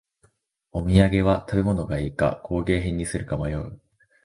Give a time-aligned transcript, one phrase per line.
[0.71, 3.79] お土産は食べ物がいいか工芸品にするか迷う